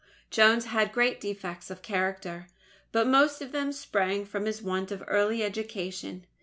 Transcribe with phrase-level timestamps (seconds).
[0.31, 2.47] Jones had great defects of character;
[2.91, 6.25] but most of them sprang from his want of early education.